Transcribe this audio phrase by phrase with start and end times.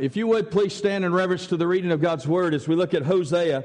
[0.00, 2.76] If you would please stand in reverence to the reading of God's word as we
[2.76, 3.64] look at Hosea,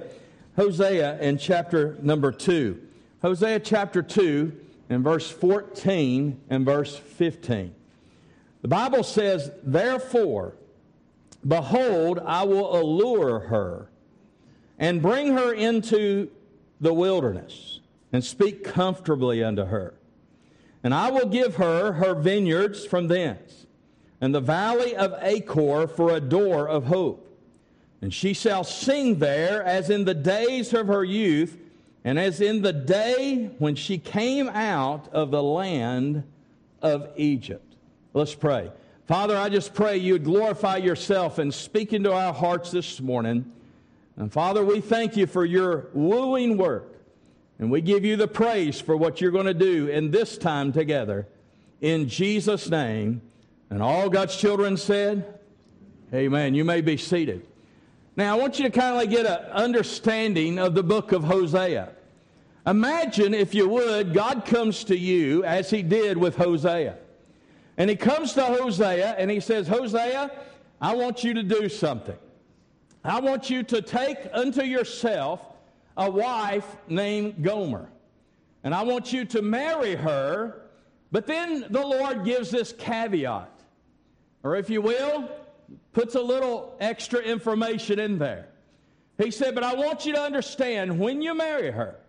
[0.55, 2.81] Hosea in chapter number 2.
[3.21, 4.51] Hosea chapter 2
[4.89, 7.75] and verse 14 and verse 15.
[8.63, 10.55] The Bible says, Therefore,
[11.47, 13.89] behold, I will allure her
[14.79, 16.31] and bring her into
[16.81, 17.79] the wilderness
[18.11, 19.93] and speak comfortably unto her.
[20.83, 23.67] And I will give her her vineyards from thence
[24.23, 27.29] and the valley of Achor for a door of hope.
[28.01, 31.57] And she shall sing there as in the days of her youth,
[32.05, 36.23] and as in the day when she came out of the land
[36.81, 37.75] of Egypt.
[38.13, 38.71] Let's pray.
[39.07, 43.51] Father, I just pray you would glorify yourself and speak into our hearts this morning.
[44.15, 46.95] And Father, we thank you for your wooing work.
[47.59, 50.71] And we give you the praise for what you're going to do in this time
[50.71, 51.27] together.
[51.81, 53.21] In Jesus' name.
[53.69, 55.39] And all God's children said,
[56.13, 56.53] Amen.
[56.53, 57.47] You may be seated.
[58.15, 61.23] Now, I want you to kind of like get an understanding of the book of
[61.23, 61.89] Hosea.
[62.67, 66.97] Imagine, if you would, God comes to you as he did with Hosea.
[67.77, 70.31] And he comes to Hosea and he says, Hosea,
[70.79, 72.17] I want you to do something.
[73.03, 75.41] I want you to take unto yourself
[75.97, 77.89] a wife named Gomer.
[78.63, 80.61] And I want you to marry her.
[81.11, 83.49] But then the Lord gives this caveat
[84.43, 85.29] or if you will,
[85.93, 88.49] puts a little extra information in there.
[89.17, 91.99] He said, But I want you to understand when you marry her,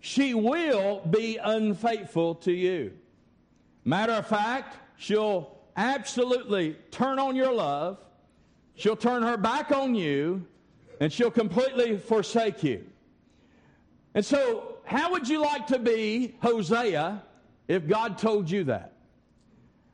[0.00, 2.92] she will be unfaithful to you.
[3.84, 7.98] Matter of fact, she'll absolutely turn on your love,
[8.74, 10.46] she'll turn her back on you,
[11.00, 12.84] and she'll completely forsake you.
[14.14, 17.22] And so, how would you like to be Hosea
[17.68, 18.92] if God told you that?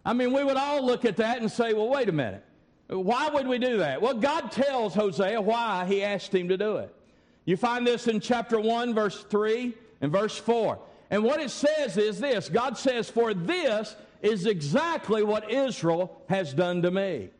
[0.06, 2.44] I mean, we would all look at that and say, well, wait a minute.
[2.86, 4.00] Why would we do that?
[4.00, 6.94] Well, God tells Hosea why he asked him to do it.
[7.44, 10.78] You find this in chapter 1, verse 3 and verse 4.
[11.10, 16.54] And what it says is this God says, For this is exactly what Israel has
[16.54, 17.30] done to me.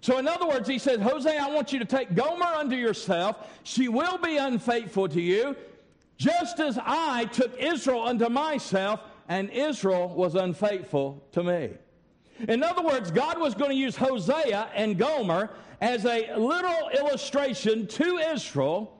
[0.00, 3.46] So, in other words, he says, Hosea, I want you to take Gomer unto yourself.
[3.62, 5.54] She will be unfaithful to you,
[6.16, 11.70] just as I took Israel unto myself, and Israel was unfaithful to me.
[12.48, 17.86] In other words, God was going to use Hosea and Gomer as a literal illustration
[17.86, 18.96] to Israel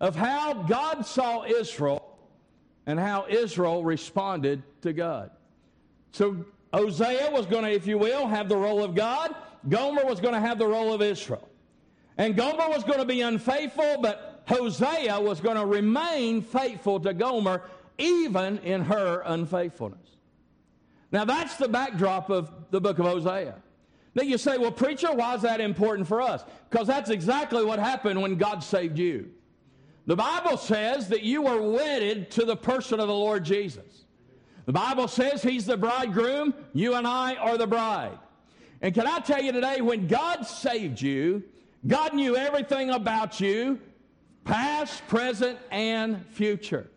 [0.00, 2.18] of how God saw Israel
[2.86, 5.30] and how Israel responded to God.
[6.12, 9.34] So Hosea was going to, if you will, have the role of God.
[9.68, 11.48] Gomer was going to have the role of Israel.
[12.16, 17.12] And Gomer was going to be unfaithful, but Hosea was going to remain faithful to
[17.14, 17.62] Gomer
[17.98, 20.07] even in her unfaithfulness.
[21.10, 23.54] Now, that's the backdrop of the book of Hosea.
[24.14, 26.44] Now, you say, well, preacher, why is that important for us?
[26.70, 29.30] Because that's exactly what happened when God saved you.
[30.06, 34.04] The Bible says that you were wedded to the person of the Lord Jesus.
[34.64, 38.18] The Bible says He's the bridegroom, you and I are the bride.
[38.80, 41.42] And can I tell you today, when God saved you,
[41.86, 43.80] God knew everything about you,
[44.44, 46.90] past, present, and future.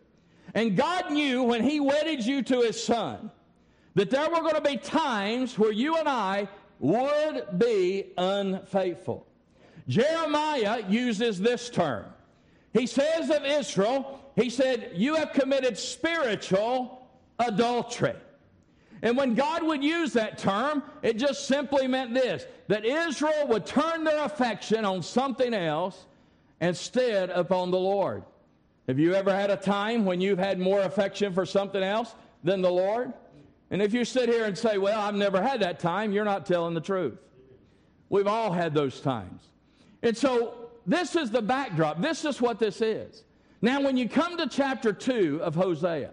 [0.54, 3.30] And God knew when He wedded you to His Son
[3.94, 6.48] that there were going to be times where you and I
[6.78, 9.26] would be unfaithful.
[9.88, 12.06] Jeremiah uses this term.
[12.72, 17.06] He says of Israel, he said, You have committed spiritual
[17.38, 18.14] adultery.
[19.02, 23.66] And when God would use that term, it just simply meant this that Israel would
[23.66, 26.06] turn their affection on something else
[26.60, 28.22] instead upon the Lord.
[28.86, 32.14] Have you ever had a time when you've had more affection for something else
[32.44, 33.12] than the Lord?
[33.72, 36.46] And if you sit here and say, Well, I've never had that time, you're not
[36.46, 37.18] telling the truth.
[38.10, 39.42] We've all had those times.
[40.02, 42.00] And so this is the backdrop.
[42.00, 43.24] This is what this is.
[43.62, 46.12] Now, when you come to chapter 2 of Hosea,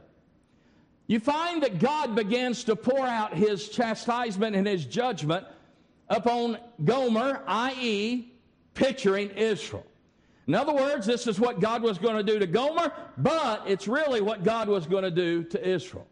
[1.08, 5.46] you find that God begins to pour out his chastisement and his judgment
[6.08, 8.32] upon Gomer, i.e.,
[8.74, 9.86] picturing Israel.
[10.48, 13.88] In other words, this is what God was going to do to Gomer, but it's
[13.88, 16.08] really what God was going to do to Israel.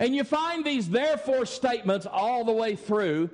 [0.00, 3.28] And you find these therefore statements all the way through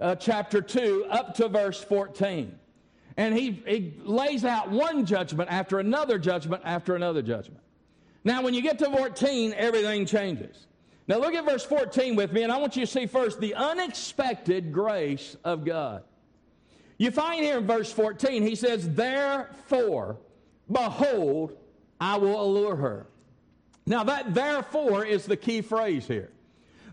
[0.00, 2.58] uh, chapter 2 up to verse 14.
[3.16, 7.60] And he, he lays out one judgment after another judgment after another judgment.
[8.24, 10.66] Now, when you get to 14, everything changes.
[11.06, 13.54] Now, look at verse 14 with me, and I want you to see first the
[13.54, 16.02] unexpected grace of God.
[16.98, 20.18] You find here in verse 14, he says, Therefore,
[20.70, 21.56] behold,
[22.00, 23.06] I will allure her.
[23.88, 26.30] Now, that therefore is the key phrase here.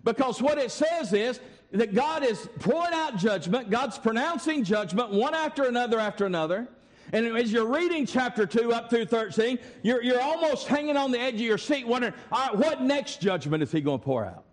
[0.06, 3.70] Because what it says is that God is pouring out judgment.
[3.70, 6.70] God's pronouncing judgment one after another after another.
[7.12, 11.20] And as you're reading chapter 2 up through 13, you're, you're almost hanging on the
[11.20, 14.26] edge of your seat wondering, all right, what next judgment is he going to pour
[14.26, 14.46] out?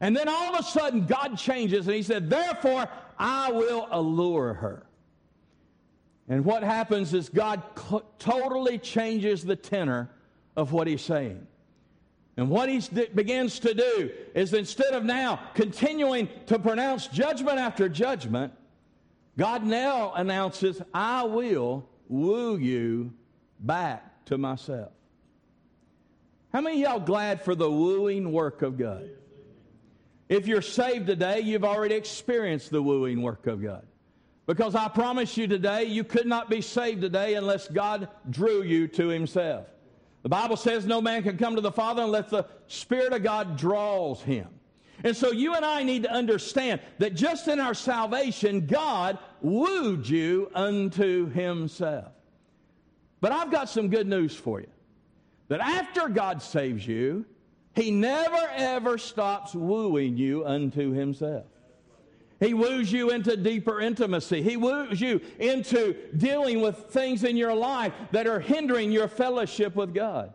[0.00, 2.86] And then all of a sudden, God changes and he said, Therefore,
[3.18, 4.86] I will allure her.
[6.28, 10.10] And what happens is God cl- totally changes the tenor
[10.56, 11.46] of what he's saying.
[12.36, 12.80] And what he
[13.14, 18.52] begins to do is instead of now continuing to pronounce judgment after judgment,
[19.38, 23.12] God now announces, I will woo you
[23.58, 24.92] back to myself.
[26.52, 29.08] How many y'all glad for the wooing work of God?
[30.28, 33.86] If you're saved today, you've already experienced the wooing work of God.
[34.46, 38.88] Because I promise you today, you could not be saved today unless God drew you
[38.88, 39.66] to Himself.
[40.26, 43.56] The Bible says no man can come to the Father unless the Spirit of God
[43.56, 44.48] draws him.
[45.04, 50.08] And so you and I need to understand that just in our salvation, God wooed
[50.08, 52.10] you unto Himself.
[53.20, 54.66] But I've got some good news for you.
[55.46, 57.24] That after God saves you,
[57.76, 61.46] He never ever stops wooing you unto Himself.
[62.38, 64.42] He woos you into deeper intimacy.
[64.42, 69.74] He woos you into dealing with things in your life that are hindering your fellowship
[69.74, 70.34] with God.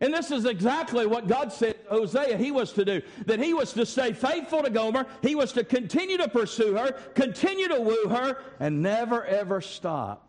[0.00, 3.02] And this is exactly what God said Hosea he was to do.
[3.26, 5.06] That he was to stay faithful to Gomer.
[5.20, 10.28] He was to continue to pursue her, continue to woo her, and never ever stop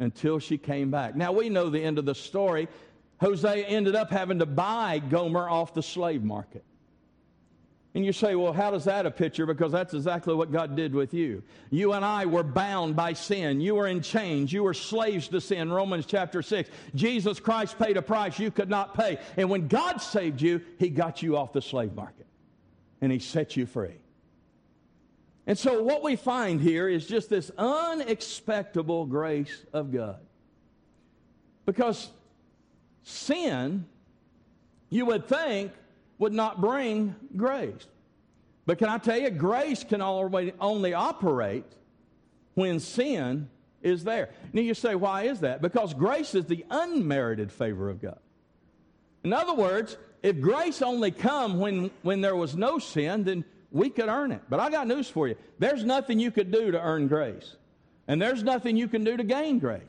[0.00, 1.16] until she came back.
[1.16, 2.68] Now we know the end of the story.
[3.18, 6.64] Hosea ended up having to buy Gomer off the slave market.
[7.96, 9.46] And you say, well, how does that a picture?
[9.46, 11.42] Because that's exactly what God did with you.
[11.70, 13.58] You and I were bound by sin.
[13.58, 14.52] You were in chains.
[14.52, 15.72] You were slaves to sin.
[15.72, 16.68] Romans chapter 6.
[16.94, 19.18] Jesus Christ paid a price you could not pay.
[19.38, 22.26] And when God saved you, He got you off the slave market
[23.00, 23.96] and He set you free.
[25.46, 30.20] And so what we find here is just this unexpectable grace of God.
[31.64, 32.10] Because
[33.04, 33.86] sin,
[34.90, 35.72] you would think,
[36.18, 37.86] would not bring grace.
[38.64, 41.64] But can I tell you, grace can only operate
[42.54, 43.48] when sin
[43.82, 44.30] is there.
[44.52, 45.62] Now you say, why is that?
[45.62, 48.18] Because grace is the unmerited favor of God.
[49.22, 53.90] In other words, if grace only come when, when there was no sin, then we
[53.90, 54.42] could earn it.
[54.48, 55.36] But I got news for you.
[55.58, 57.56] There's nothing you could do to earn grace.
[58.08, 59.82] And there's nothing you can do to gain grace.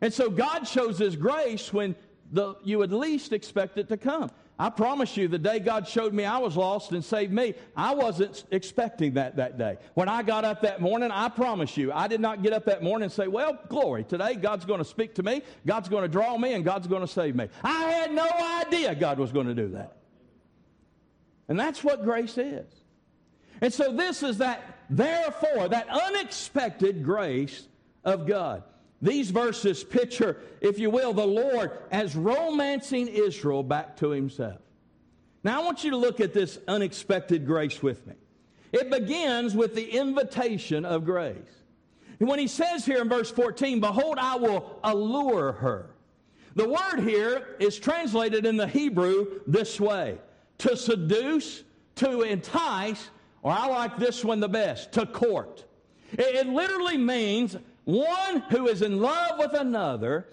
[0.00, 1.94] And so God shows his grace when
[2.30, 4.30] the, you would least expect it to come.
[4.58, 7.94] I promise you, the day God showed me I was lost and saved me, I
[7.94, 9.76] wasn't expecting that that day.
[9.92, 12.82] When I got up that morning, I promise you, I did not get up that
[12.82, 16.08] morning and say, Well, glory, today God's going to speak to me, God's going to
[16.08, 17.48] draw me, and God's going to save me.
[17.62, 18.28] I had no
[18.62, 19.96] idea God was going to do that.
[21.48, 22.66] And that's what grace is.
[23.60, 27.68] And so this is that, therefore, that unexpected grace
[28.04, 28.62] of God.
[29.02, 34.60] These verses picture, if you will, the Lord as romancing Israel back to himself.
[35.44, 38.14] Now, I want you to look at this unexpected grace with me.
[38.72, 41.36] It begins with the invitation of grace.
[42.18, 45.90] And when he says here in verse 14, Behold, I will allure her.
[46.54, 50.18] The word here is translated in the Hebrew this way
[50.58, 51.62] to seduce,
[51.96, 53.10] to entice,
[53.42, 55.64] or I like this one the best, to court.
[56.12, 57.56] It, literally means
[57.86, 60.26] one who is in love with another,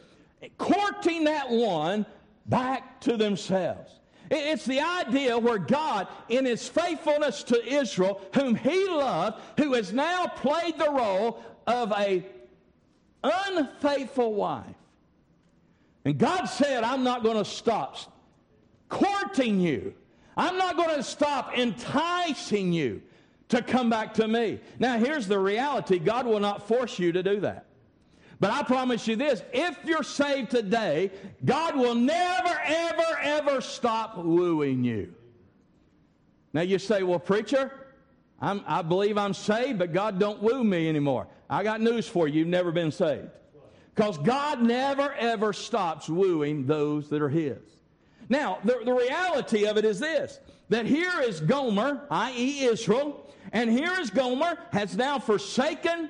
[0.57, 2.05] courting that one
[2.47, 3.91] back to themselves.
[4.29, 9.93] It's the idea where God, in his faithfulness to Israel, whom he loved, who has
[9.93, 12.25] now played the role of a
[13.23, 14.65] unfaithful wife.
[16.05, 17.97] And God said, I'm not going to stop
[18.89, 19.93] courting you.
[20.35, 23.03] I'm not going to stop enticing you
[23.53, 24.59] to come back to me.
[24.79, 27.65] Now, here's the reality God will not force you to do that.
[28.39, 31.11] But I promise you this if you're saved today,
[31.45, 35.13] God will never, ever, ever stop wooing you.
[36.51, 37.71] Now, you say, well, preacher,
[38.41, 41.27] I'm, i believe I'm saved, but God don't woo me anymore.
[41.49, 42.39] I got news for you.
[42.39, 43.29] You've never been saved.
[43.95, 47.59] Because God never, ever stops wooing those that are His.
[48.29, 53.69] Now, the, the reality of it is this that here is Gomer, i.e., Israel, and
[53.69, 56.09] here is Gomer, has now forsaken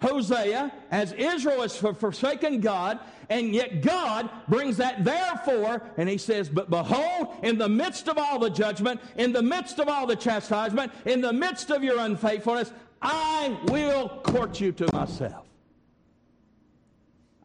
[0.00, 2.98] Hosea, as Israel has forsaken God,
[3.30, 8.18] and yet God brings that therefore, and he says, But behold, in the midst of
[8.18, 12.00] all the judgment, in the midst of all the chastisement, in the midst of your
[12.00, 15.46] unfaithfulness, I will court you to myself.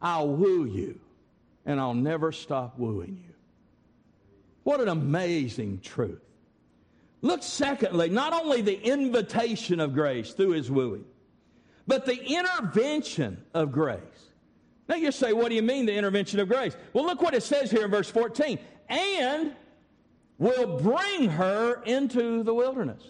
[0.02, 1.00] I'll woo you,
[1.64, 3.34] and I'll never stop wooing you.
[4.64, 6.20] What an amazing truth.
[7.22, 11.04] Look, secondly, not only the invitation of grace through his wooing,
[11.86, 14.00] but the intervention of grace.
[14.88, 16.76] Now you say, what do you mean the intervention of grace?
[16.92, 18.58] Well, look what it says here in verse 14.
[18.88, 19.54] And
[20.38, 23.02] will bring her into the wilderness.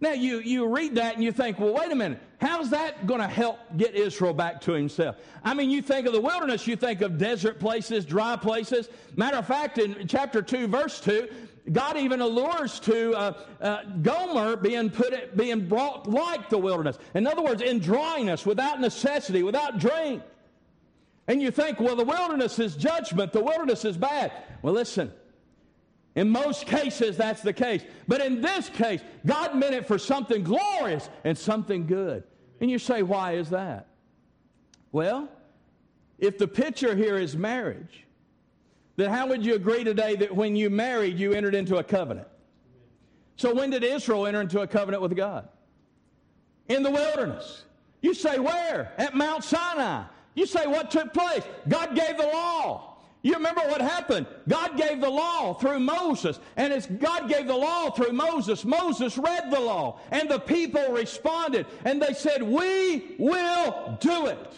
[0.00, 3.20] Now you, you read that and you think, well, wait a minute, how's that going
[3.20, 5.16] to help get Israel back to himself?
[5.44, 8.88] I mean, you think of the wilderness, you think of desert places, dry places.
[9.16, 11.28] Matter of fact, in chapter 2, verse 2,
[11.72, 16.98] God even allures to uh, uh, Gomer being put, being brought like the wilderness.
[17.14, 20.22] In other words, in dryness, without necessity, without drink.
[21.26, 24.30] And you think, well, the wilderness is judgment, the wilderness is bad.
[24.60, 25.12] Well, listen.
[26.14, 27.82] In most cases, that's the case.
[28.06, 32.22] But in this case, God meant it for something glorious and something good.
[32.60, 33.88] And you say, why is that?
[34.92, 35.28] Well,
[36.18, 38.03] if the picture here is marriage,
[38.96, 42.28] then how would you agree today that when you married, you entered into a covenant?
[43.36, 45.48] So when did Israel enter into a covenant with God?
[46.68, 47.64] In the wilderness.
[48.00, 48.92] You say, where?
[48.96, 50.04] At Mount Sinai.
[50.34, 51.42] You say, what took place?
[51.68, 52.94] God gave the law.
[53.22, 54.26] You remember what happened?
[54.46, 56.38] God gave the law through Moses.
[56.56, 59.98] And as God gave the law through Moses, Moses read the law.
[60.10, 61.66] And the people responded.
[61.86, 64.52] And they said, We will do it.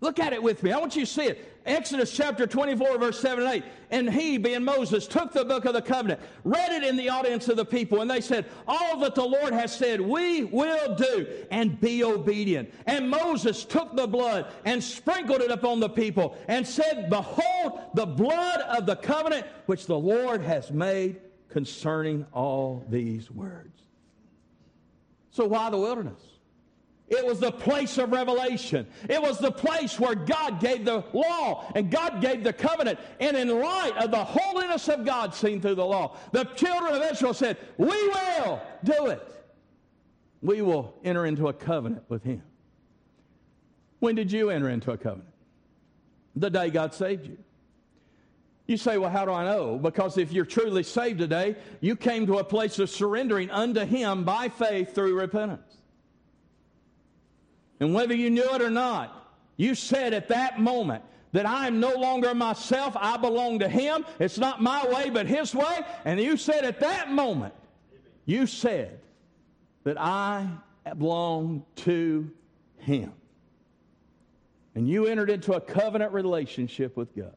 [0.00, 0.72] Look at it with me.
[0.72, 1.49] I want you to see it.
[1.66, 3.64] Exodus chapter 24, verse 7 and 8.
[3.90, 7.48] And he, being Moses, took the book of the covenant, read it in the audience
[7.48, 11.26] of the people, and they said, All that the Lord has said, we will do,
[11.50, 12.72] and be obedient.
[12.86, 18.06] And Moses took the blood and sprinkled it upon the people, and said, Behold, the
[18.06, 23.82] blood of the covenant which the Lord has made concerning all these words.
[25.30, 26.29] So, why the wilderness?
[27.10, 28.86] It was the place of revelation.
[29.08, 33.00] It was the place where God gave the law and God gave the covenant.
[33.18, 37.02] And in light of the holiness of God seen through the law, the children of
[37.10, 39.26] Israel said, We will do it.
[40.40, 42.42] We will enter into a covenant with Him.
[43.98, 45.34] When did you enter into a covenant?
[46.36, 47.38] The day God saved you.
[48.68, 49.78] You say, Well, how do I know?
[49.78, 54.22] Because if you're truly saved today, you came to a place of surrendering unto Him
[54.22, 55.69] by faith through repentance.
[57.80, 59.16] And whether you knew it or not,
[59.56, 62.96] you said at that moment that I am no longer myself.
[62.98, 64.04] I belong to Him.
[64.18, 65.80] It's not my way, but His way.
[66.04, 67.54] And you said at that moment,
[68.26, 69.00] you said
[69.84, 70.48] that I
[70.98, 72.30] belong to
[72.78, 73.12] Him.
[74.74, 77.34] And you entered into a covenant relationship with God.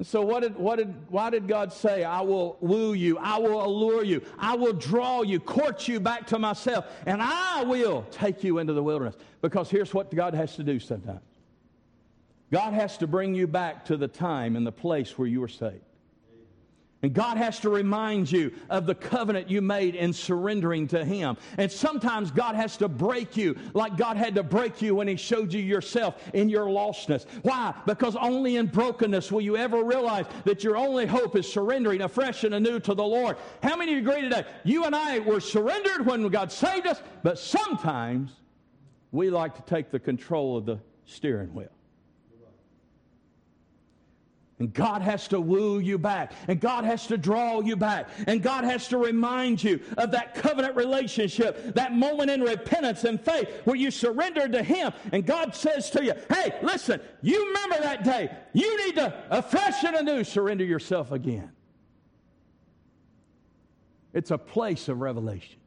[0.00, 3.38] And so, what did, what did, why did God say, I will woo you, I
[3.38, 8.06] will allure you, I will draw you, court you back to myself, and I will
[8.10, 9.16] take you into the wilderness?
[9.42, 11.20] Because here's what God has to do sometimes
[12.50, 15.48] God has to bring you back to the time and the place where you were
[15.48, 15.84] saved.
[17.02, 21.38] And God has to remind you of the covenant you made in surrendering to Him.
[21.56, 25.16] And sometimes God has to break you like God had to break you when He
[25.16, 27.24] showed you yourself in your lostness.
[27.42, 27.74] Why?
[27.86, 32.44] Because only in brokenness will you ever realize that your only hope is surrendering afresh
[32.44, 33.38] and anew to the Lord.
[33.62, 34.44] How many agree today?
[34.64, 38.30] You and I were surrendered when God saved us, but sometimes
[39.10, 41.70] we like to take the control of the steering wheel.
[44.60, 46.32] And God has to woo you back.
[46.46, 48.10] And God has to draw you back.
[48.26, 53.18] And God has to remind you of that covenant relationship, that moment in repentance and
[53.18, 54.92] faith where you surrendered to Him.
[55.12, 58.30] And God says to you, hey, listen, you remember that day.
[58.52, 61.50] You need to, afresh and anew, surrender yourself again.
[64.12, 65.58] It's a place of revelation.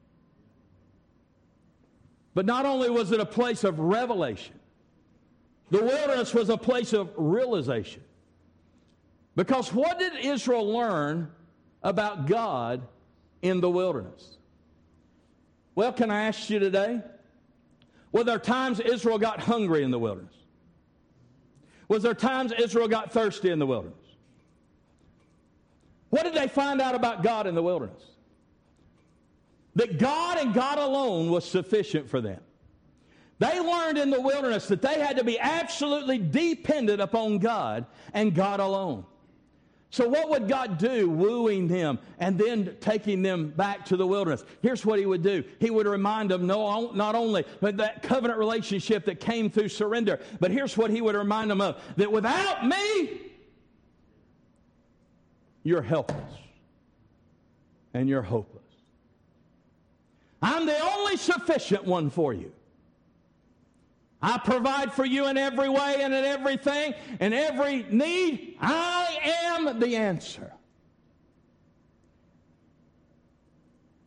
[2.35, 4.59] But not only was it a place of revelation,
[5.71, 8.03] the wilderness was a place of realization.
[9.35, 11.31] Because what did Israel learn
[11.81, 12.81] about God
[13.41, 14.37] in the wilderness?
[15.75, 17.01] Well, can I ask you today?
[18.11, 20.35] Were there times Israel got hungry in the wilderness?
[21.87, 23.97] Was there times Israel got thirsty in the wilderness?
[26.11, 28.03] What did they find out about God in the wilderness?
[29.75, 32.39] That God and God alone was sufficient for them.
[33.39, 38.35] They learned in the wilderness that they had to be absolutely dependent upon God and
[38.35, 39.05] God alone.
[39.93, 44.43] So, what would God do wooing them and then taking them back to the wilderness?
[44.63, 49.05] Here's what He would do He would remind them no, not only that covenant relationship
[49.05, 53.21] that came through surrender, but here's what He would remind them of that without me,
[55.62, 56.17] you're helpless
[57.93, 58.63] and you're hopeless.
[60.41, 62.51] I'm the only sufficient one for you.
[64.24, 68.56] I provide for you in every way and in everything, in every need.
[68.62, 70.53] I am the answer.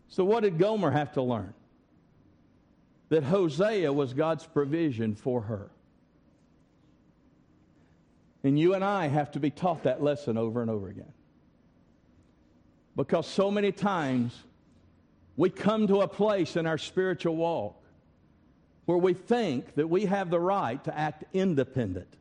[0.09, 1.53] So, what did Gomer have to learn?
[3.11, 5.71] That Hosea was God's provision for her.
[8.43, 11.13] And you and I have to be taught that lesson over and over again.
[12.97, 14.35] Because so many times
[15.37, 17.83] we come to a place in our spiritual walk
[18.87, 22.17] where we think that we have the right to act independent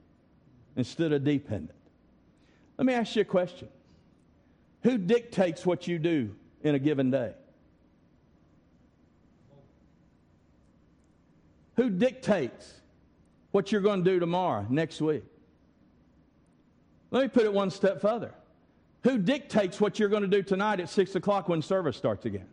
[0.76, 1.72] instead of dependent.
[2.78, 3.70] Let me ask you a question
[4.84, 7.34] Who dictates what you do in a given day?
[11.78, 12.74] Who dictates
[13.52, 15.24] what you're going to do tomorrow, next week?
[17.12, 18.34] Let me put it one step further.
[19.04, 22.48] Who dictates what you're going to do tonight at 6 o'clock when service starts again?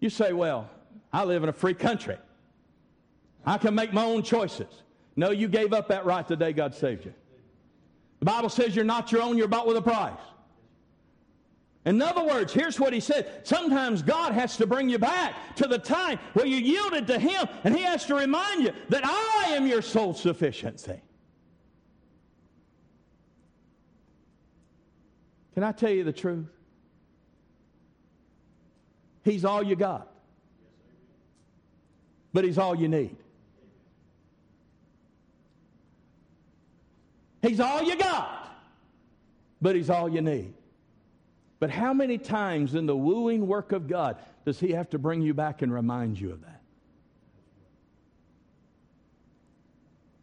[0.00, 0.70] You say, well,
[1.12, 2.16] I live in a free country.
[3.44, 4.82] I can make my own choices.
[5.16, 7.14] No, you gave up that right the day God saved you.
[8.20, 10.18] The Bible says you're not your own, you're bought with a price.
[11.84, 13.46] In other words, here's what he said.
[13.46, 17.48] Sometimes God has to bring you back to the time where you yielded to him,
[17.64, 21.00] and he has to remind you that I am your sole sufficiency.
[25.54, 26.57] Can I tell you the truth?
[29.24, 30.08] He's all you got,
[32.32, 33.16] but He's all you need.
[37.42, 38.48] He's all you got,
[39.60, 40.54] but He's all you need.
[41.60, 45.22] But how many times in the wooing work of God does He have to bring
[45.22, 46.60] you back and remind you of that?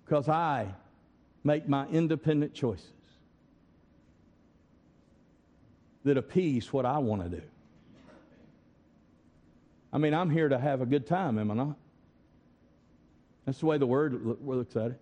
[0.05, 0.67] Because I
[1.43, 2.91] make my independent choices
[6.03, 7.41] that appease what I want to do.
[9.95, 11.77] I mean, I'm here to have a good time, am I not?
[13.45, 14.99] That's the way the word looks at it.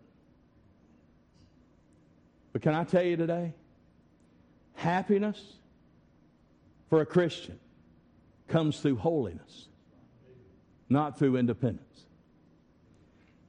[2.52, 3.56] But can I tell you today?
[4.76, 5.44] Happiness
[6.92, 7.60] for a Christian
[8.48, 9.68] comes through holiness,
[10.90, 12.06] not through independence.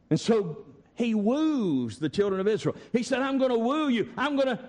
[0.08, 0.64] And so
[0.94, 2.76] he woos the children of Israel.
[2.92, 4.08] He said, I'm going to woo you.
[4.16, 4.60] I'm going to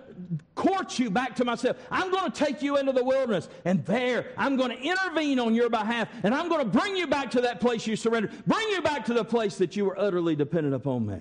[0.56, 1.78] court you back to myself.
[1.92, 3.48] I'm going to take you into the wilderness.
[3.64, 6.10] And there, I'm going to intervene on your behalf.
[6.24, 8.32] And I'm going to bring you back to that place you surrendered.
[8.48, 11.20] Bring you back to the place that you were utterly dependent upon me.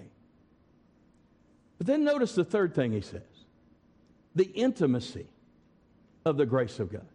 [1.76, 3.22] But then notice the third thing he says
[4.34, 5.26] the intimacy
[6.24, 7.06] of the grace of God.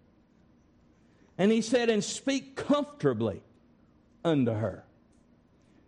[1.38, 3.42] And he said, and speak comfortably
[4.24, 4.84] unto her.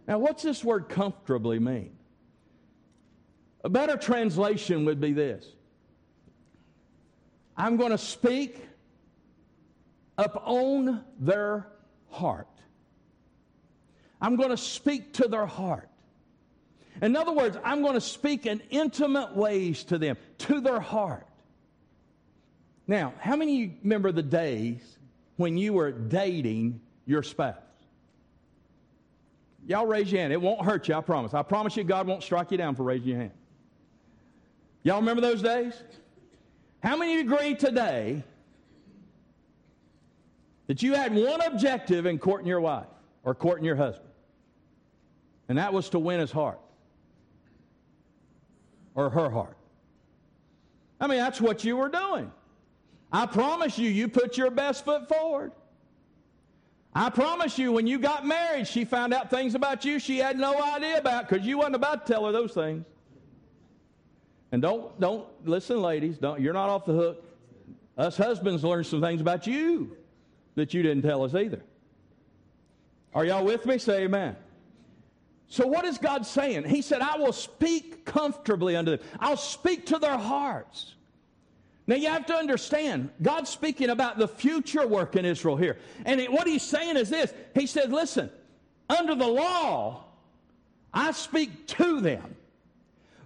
[0.08, 1.96] Now, what's this word comfortably mean?
[3.64, 5.46] A better translation would be this
[7.56, 8.68] I'm going to speak
[10.18, 11.68] upon their
[12.10, 12.48] heart.
[14.22, 15.90] I'm going to speak to their heart.
[17.02, 21.28] In other words, I'm going to speak in intimate ways to them, to their heart.
[22.88, 24.98] Now, how many of you remember the days
[25.38, 27.56] when you were dating your spouse?
[29.68, 30.34] Y'all raise your hand.
[30.34, 31.34] It won't hurt you, I promise.
[31.34, 33.32] I promise you, God won't strike you down for raising your hand.
[34.84, 35.74] Y'all remember those days?
[36.82, 38.24] How many agree today
[40.68, 42.88] that you had one objective in courting your wife
[43.24, 44.10] or courting your husband?
[45.48, 46.60] And that was to win his heart
[48.96, 49.58] or her heart.
[51.00, 52.32] I mean, that's what you were doing.
[53.12, 55.52] I promise you, you put your best foot forward.
[56.94, 60.38] I promise you, when you got married, she found out things about you she had
[60.38, 62.86] no idea about because you wasn't about to tell her those things.
[64.52, 67.24] And don't, don't, listen, ladies, don't, you're not off the hook.
[67.98, 69.96] Us husbands learned some things about you
[70.56, 71.62] that you didn't tell us either.
[73.14, 73.78] Are y'all with me?
[73.78, 74.36] Say amen.
[75.48, 76.64] So, what is God saying?
[76.64, 80.96] He said, I will speak comfortably unto them, I'll speak to their hearts.
[81.92, 85.78] Now you have to understand, God's speaking about the future work in Israel here.
[86.06, 88.30] And what he's saying is this He said, Listen,
[88.88, 90.06] under the law,
[90.94, 92.38] I speak to them.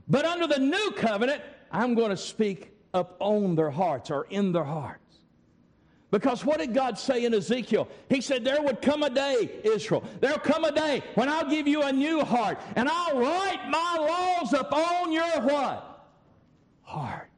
[0.08, 4.52] But under the new covenant, I'm going to speak up on their hearts or in
[4.52, 5.20] their hearts.
[6.10, 7.88] Because what did God say in Ezekiel?
[8.10, 11.68] He said, There would come a day, Israel, there'll come a day when I'll give
[11.68, 16.08] you a new heart and I'll write my laws upon your what?
[16.82, 17.30] Heart.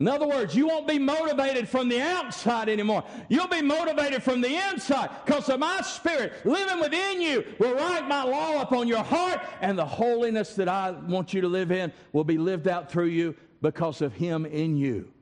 [0.00, 3.04] In other words, you won't be motivated from the outside anymore.
[3.28, 8.08] You'll be motivated from the inside because of my spirit living within you will write
[8.08, 11.92] my law upon your heart, and the holiness that I want you to live in
[12.14, 15.12] will be lived out through you because of Him in you.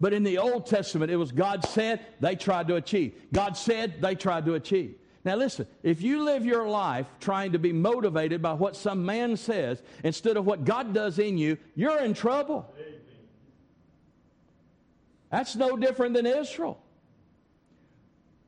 [0.00, 3.14] But in the Old Testament, it was God said, they tried to achieve.
[3.32, 4.94] God said, they tried to achieve.
[5.24, 9.36] Now, listen, if you live your life trying to be motivated by what some man
[9.36, 12.72] says instead of what God does in you, you're in trouble.
[15.30, 16.80] That's no different than Israel.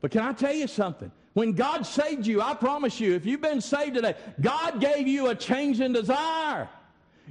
[0.00, 1.12] But can I tell you something?
[1.34, 5.28] When God saved you, I promise you, if you've been saved today, God gave you
[5.28, 6.68] a change in desire.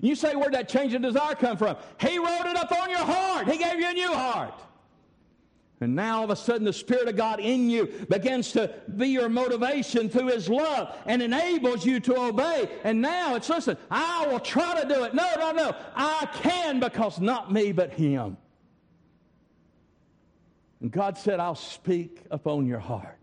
[0.02, 1.76] You say, where'd that change in desire come from?
[2.00, 3.48] He wrote it up on your heart.
[3.48, 4.54] He gave you a new heart.
[5.82, 9.10] And now all of a sudden the Spirit of God in you begins to be
[9.10, 12.70] your motivation through His love and enables you to obey.
[12.84, 15.14] And now it's, listen, I will try to do it.
[15.14, 15.76] No, no, no.
[15.96, 18.38] I can because not me, but Him.
[20.82, 23.18] And God said, I'll speak upon your heart.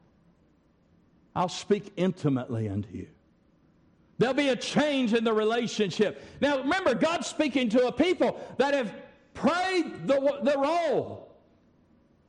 [1.34, 3.08] I'll speak intimately unto you.
[4.18, 6.22] There'll be a change in the relationship.
[6.40, 8.94] Now, remember, God's speaking to a people that have
[9.34, 11.28] prayed the, the role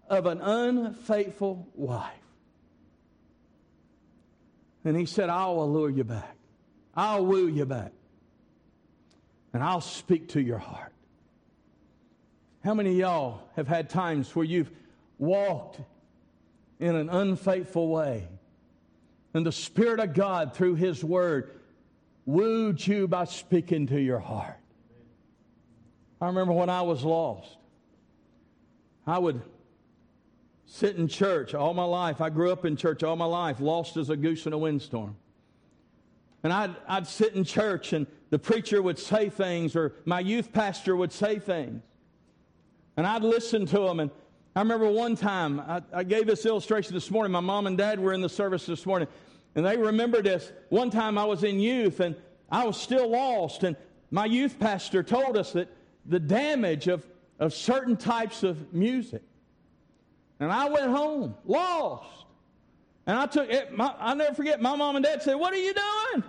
[0.10, 2.13] of an unfaithful wife.
[4.84, 6.36] And he said, I'll allure you back.
[6.96, 7.92] I'll woo you back.
[9.54, 10.94] And I'll speak to your heart.
[12.63, 14.70] How many of y'all have had times where you've
[15.18, 15.80] walked
[16.80, 18.28] in an unfaithful way
[19.34, 21.60] and the Spirit of God, through His Word,
[22.26, 24.58] wooed you by speaking to your heart?
[26.20, 27.58] I remember when I was lost,
[29.06, 29.42] I would
[30.66, 32.20] sit in church all my life.
[32.20, 35.16] I grew up in church all my life, lost as a goose in a windstorm.
[36.44, 40.52] And I'd, I'd sit in church and the preacher would say things or my youth
[40.52, 41.84] pastor would say things.
[42.96, 44.00] And I'd listen to them.
[44.00, 44.12] And
[44.58, 47.32] I remember one time, I, I gave this illustration this morning.
[47.32, 49.08] My mom and dad were in the service this morning.
[49.54, 50.52] And they remember this.
[50.70, 52.15] One time I was in youth and
[52.50, 53.62] I was still lost.
[53.62, 53.76] And
[54.10, 55.70] my youth pastor told us that
[56.08, 57.06] the damage of,
[57.38, 59.22] of certain types of music.
[60.39, 62.26] And I went home, lost.
[63.06, 65.58] And I took it, my, I'll never forget, my mom and dad said, What are
[65.58, 66.24] you doing?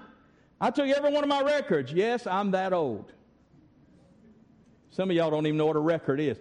[0.61, 1.95] I took every one of my records.
[1.95, 3.11] Yes, I'm that old.
[4.91, 6.37] Some of y'all don't even know what a record is.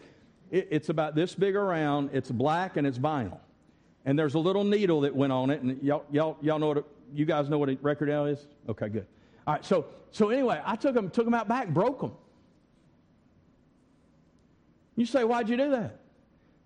[0.52, 3.40] It, it's about this big around, it's black, and it's vinyl.
[4.06, 5.62] And there's a little needle that went on it.
[5.62, 6.84] And y'all, y'all, y'all know what, a,
[7.14, 8.48] you guys know what a record is?
[8.70, 9.06] Okay, good.
[9.46, 12.14] All right, so, so anyway, I took them, took them out back, broke them.
[14.96, 16.00] You say, Why'd you do that?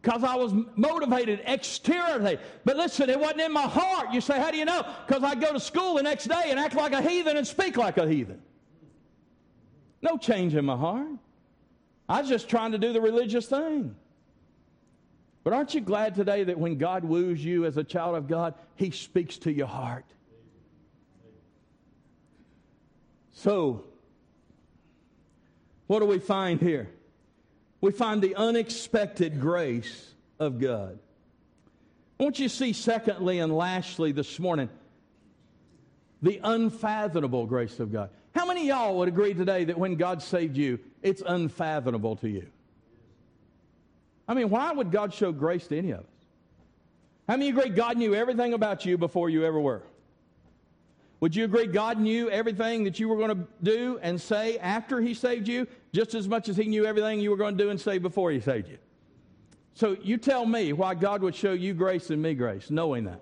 [0.02, 2.40] because I was motivated exteriorly.
[2.66, 4.12] But listen, it wasn't in my heart.
[4.12, 4.86] You say, how do you know?
[5.06, 7.78] Because I go to school the next day and act like a heathen and speak
[7.78, 8.42] like a heathen.
[10.02, 11.08] No change in my heart.
[12.12, 13.96] I was just trying to do the religious thing.
[15.44, 18.54] But aren't you glad today that when God woos you as a child of God,
[18.76, 20.06] He speaks to your heart?
[23.34, 23.86] So,
[25.88, 26.90] what do we find here?
[27.82, 31.00] we find the unexpected grace of God.
[32.20, 34.70] I want you to see, secondly and lastly, this morning,
[36.22, 38.12] the unfathomable grace of God.
[38.34, 42.48] How many y'all would agree today that when God saved you, it's unfathomable to you?
[44.28, 46.06] I mean, why would God show grace to any of us?
[47.28, 49.82] How many agree God knew everything about you before you ever were?
[51.20, 55.00] Would you agree God knew everything that you were going to do and say after
[55.02, 57.70] He saved you, just as much as He knew everything you were going to do
[57.70, 58.78] and say before He saved you?
[59.74, 63.22] So you tell me why God would show you grace and me grace, knowing that.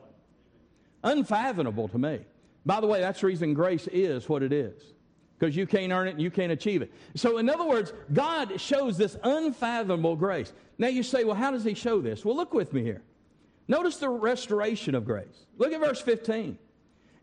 [1.03, 2.19] Unfathomable to me.
[2.65, 4.81] By the way, that's the reason grace is what it is.
[5.39, 6.91] Because you can't earn it and you can't achieve it.
[7.15, 10.51] So, in other words, God shows this unfathomable grace.
[10.77, 12.25] Now you say, well, how does He show this?
[12.25, 13.01] Well, look with me here.
[13.67, 15.45] Notice the restoration of grace.
[15.57, 16.57] Look at verse 15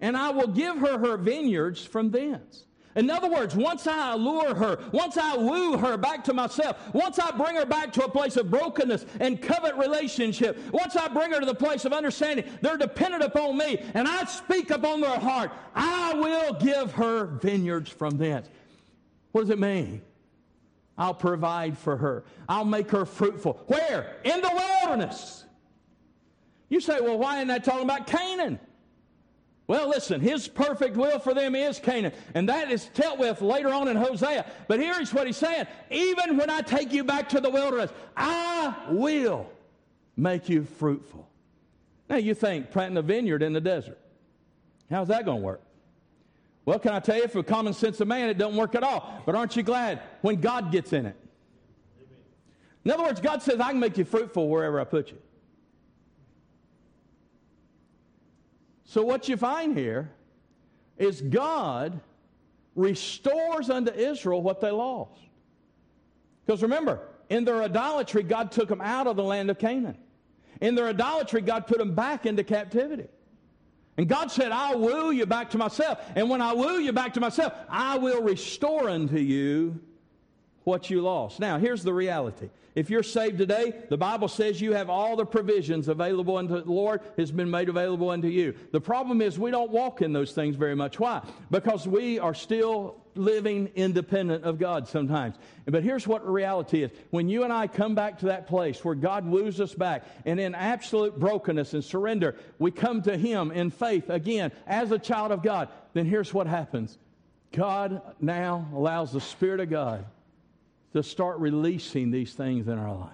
[0.00, 2.65] and I will give her her vineyards from thence.
[2.96, 7.18] In other words, once I allure her, once I woo her back to myself, once
[7.18, 11.30] I bring her back to a place of brokenness and covet relationship, once I bring
[11.32, 15.18] her to the place of understanding they're dependent upon me and I speak upon their
[15.18, 18.48] heart, I will give her vineyards from thence.
[19.32, 20.00] What does it mean?
[20.96, 22.24] I'll provide for her.
[22.48, 23.60] I'll make her fruitful.
[23.66, 24.16] Where?
[24.24, 24.50] In the
[24.82, 25.44] wilderness.
[26.70, 28.58] You say, well, why isn't that talking about Canaan?
[29.68, 32.12] Well, listen, his perfect will for them is Canaan.
[32.34, 34.46] And that is dealt with later on in Hosea.
[34.68, 38.74] But here's what he's saying Even when I take you back to the wilderness, I
[38.90, 39.50] will
[40.16, 41.28] make you fruitful.
[42.08, 43.98] Now, you think planting a vineyard in the desert.
[44.88, 45.62] How's that going to work?
[46.64, 49.22] Well, can I tell you, for common sense of man, it doesn't work at all.
[49.26, 51.16] But aren't you glad when God gets in it?
[52.84, 55.18] In other words, God says, I can make you fruitful wherever I put you.
[58.86, 60.10] So, what you find here
[60.96, 62.00] is God
[62.74, 65.20] restores unto Israel what they lost.
[66.44, 69.98] Because remember, in their idolatry, God took them out of the land of Canaan.
[70.60, 73.08] In their idolatry, God put them back into captivity.
[73.96, 75.98] And God said, I'll woo you back to myself.
[76.14, 79.80] And when I woo you back to myself, I will restore unto you
[80.66, 81.38] what you lost.
[81.38, 82.50] Now, here's the reality.
[82.74, 86.70] If you're saved today, the Bible says you have all the provisions available unto the
[86.70, 88.52] Lord has been made available unto you.
[88.72, 90.98] The problem is we don't walk in those things very much.
[90.98, 91.22] Why?
[91.52, 95.36] Because we are still living independent of God sometimes.
[95.66, 96.90] But here's what reality is.
[97.10, 100.40] When you and I come back to that place where God woos us back and
[100.40, 105.30] in absolute brokenness and surrender, we come to Him in faith again as a child
[105.30, 106.98] of God, then here's what happens.
[107.52, 110.04] God now allows the Spirit of God
[110.96, 113.10] to start releasing these things in our life.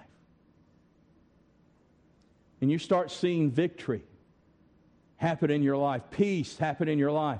[2.61, 4.03] And you start seeing victory
[5.17, 7.39] happen in your life, peace happen in your life.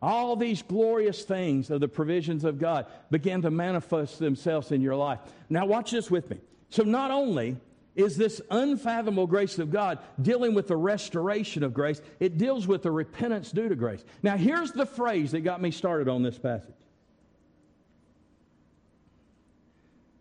[0.00, 4.94] All these glorious things of the provisions of God begin to manifest themselves in your
[4.94, 5.18] life.
[5.48, 6.38] Now, watch this with me.
[6.70, 7.56] So, not only
[7.96, 12.82] is this unfathomable grace of God dealing with the restoration of grace, it deals with
[12.82, 14.04] the repentance due to grace.
[14.22, 16.74] Now, here's the phrase that got me started on this passage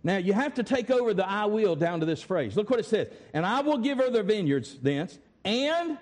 [0.03, 2.57] Now you have to take over the I will down to this phrase.
[2.57, 3.07] Look what it says.
[3.33, 5.97] And I will give her the vineyards thence, and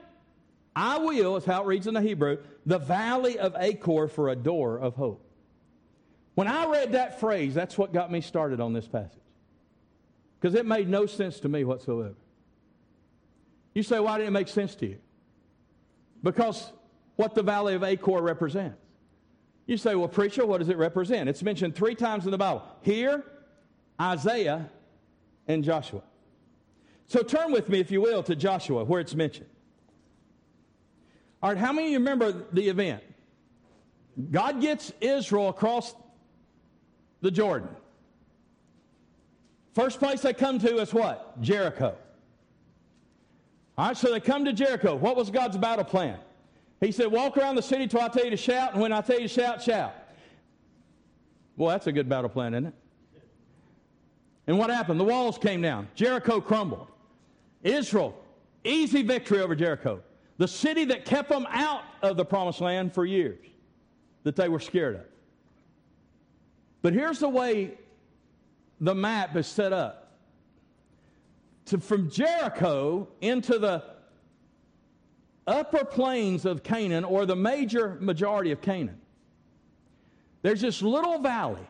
[0.76, 4.36] I will, is how it reads in the Hebrew, the valley of Achor for a
[4.36, 5.26] door of hope.
[6.36, 9.20] When I read that phrase, that's what got me started on this passage.
[10.40, 12.16] Because it made no sense to me whatsoever.
[13.76, 14.98] You say, why didn't it make sense to you?
[16.24, 16.72] Because
[17.16, 18.78] what the valley of Achor represents.
[19.68, 21.30] You say, well, preacher, what does it represent?
[21.30, 22.64] It's mentioned three times in the Bible.
[22.82, 23.24] Here,
[24.02, 24.70] Isaiah,
[25.48, 26.02] and Joshua.
[27.08, 29.50] So turn with me, if you will, to Joshua, where it's mentioned.
[31.44, 33.04] All right, how many of you remember the event?
[34.32, 35.94] God gets Israel across
[37.22, 37.70] the Jordan.
[39.74, 41.40] First place they come to is what?
[41.42, 41.96] Jericho.
[43.78, 44.96] All right, so they come to Jericho.
[44.96, 46.18] What was God's battle plan?
[46.82, 49.02] He said, Walk around the city till I tell you to shout, and when I
[49.02, 49.94] tell you to shout, shout.
[51.56, 52.74] Well, that's a good battle plan, isn't it?
[54.48, 55.00] And what happened?
[55.00, 55.88] The walls came down.
[55.96, 56.88] Jericho crumbled.
[57.64, 58.16] Israel,
[58.64, 60.02] easy victory over Jericho.
[60.38, 63.46] The city that kept them out of the promised land for years
[64.24, 65.06] that they were scared of.
[66.82, 67.78] But here's the way
[68.80, 69.98] the map is set up.
[71.66, 73.84] To, from Jericho into the
[75.46, 79.00] upper plains of Canaan, or the major majority of Canaan,
[80.42, 81.68] there's this little valley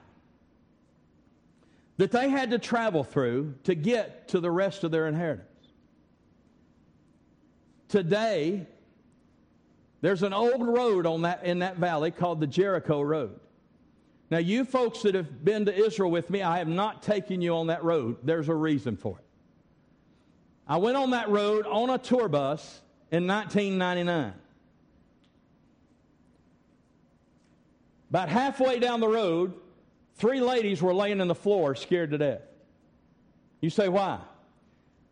[2.01, 5.45] that they had to travel through to get to the rest of their inheritance.
[7.89, 8.65] Today,
[10.01, 13.39] there's an old road on that, in that valley called the Jericho Road.
[14.31, 17.53] Now, you folks that have been to Israel with me, I have not taken you
[17.53, 18.17] on that road.
[18.23, 19.25] There's a reason for it.
[20.67, 24.33] I went on that road on a tour bus in 1999.
[28.09, 29.53] About halfway down the road,
[30.21, 32.43] Three ladies were laying in the floor scared to death.
[33.59, 34.19] You say, why?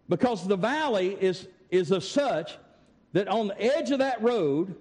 [0.08, 2.56] Because the valley is, is of such
[3.14, 4.76] that on the edge of that road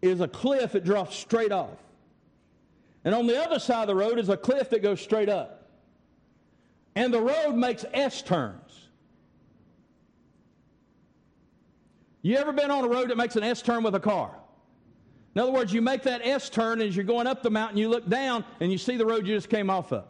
[0.00, 1.76] is a cliff that drops straight off.
[3.04, 5.68] And on the other side of the road is a cliff that goes straight up.
[6.94, 8.88] And the road makes S turns.
[12.22, 14.34] You ever been on a road that makes an S turn with a car?
[15.36, 17.90] In other words, you make that S turn as you're going up the mountain, you
[17.90, 20.06] look down and you see the road you just came off of.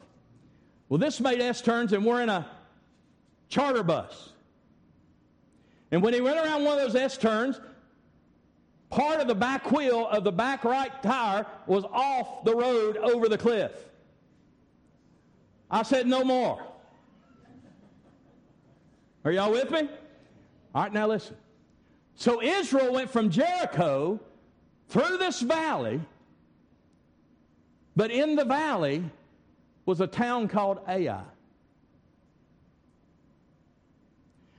[0.89, 2.49] Well, this made S turns, and we're in a
[3.49, 4.31] charter bus.
[5.91, 7.61] And when he went around one of those S turns,
[8.89, 13.29] part of the back wheel of the back right tire was off the road over
[13.29, 13.73] the cliff.
[15.69, 16.65] I said, No more.
[19.25, 19.89] Are y'all with me?
[20.73, 21.37] All right, now listen.
[22.15, 24.21] So Israel went from Jericho
[24.89, 26.01] through this valley,
[27.95, 29.05] but in the valley
[29.85, 31.23] was a town called Ai.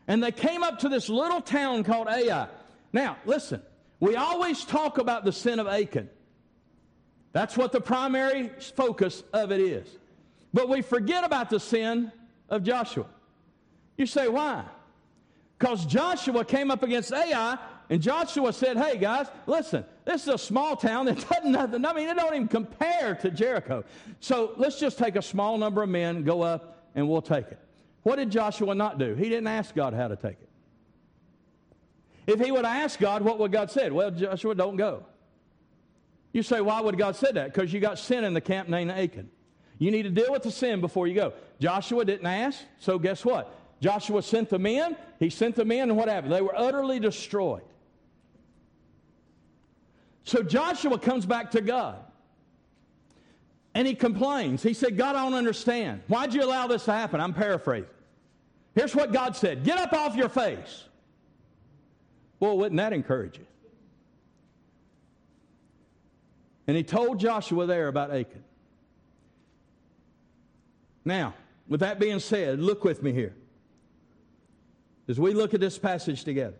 [0.08, 2.48] And they came up to this little town called Ai.
[2.94, 3.62] Now, listen,
[4.00, 6.10] we always talk about the sin of Achan.
[7.34, 9.88] That's what the primary focus of it is.
[10.54, 12.12] But we forget about the sin
[12.50, 13.06] of Joshua.
[13.98, 14.64] You say, why?
[15.58, 17.58] Because Joshua came up against Ai
[17.90, 21.86] and Joshua said, Hey, guys, listen, this is a small town that doesn't nothing.
[21.86, 23.84] I mean, it don't even compare to Jericho.
[24.22, 27.60] So let's just take a small number of men, go up, and we'll take it.
[28.04, 29.16] What did Joshua not do?
[29.16, 30.50] He didn't ask God how to take it.
[32.26, 33.92] If he would asked God, what would God said?
[33.92, 35.06] Well, Joshua, don't go.
[36.32, 37.54] You say, why would God say that?
[37.54, 39.30] Because you got sin in the camp named Achan.
[39.78, 41.34] You need to deal with the sin before you go.
[41.60, 43.54] Joshua didn't ask, so guess what?
[43.82, 44.96] Joshua sent the men.
[45.20, 46.34] He sent the men, and what happened?
[46.34, 47.64] They were utterly destroyed.
[50.28, 52.00] So Joshua comes back to God.
[53.74, 54.62] And he complains.
[54.62, 56.02] He said, God, I don't understand.
[56.10, 57.22] Why'd you allow this to happen?
[57.22, 57.90] I'm paraphrasing.
[58.76, 60.84] Here's what God said Get up off your face.
[62.42, 63.46] Well, wouldn't that encourage you?
[66.68, 68.44] And he told Joshua there about Achan.
[71.06, 71.36] Now,
[71.70, 73.34] with that being said, look with me here.
[75.08, 76.58] As we look at this passage together,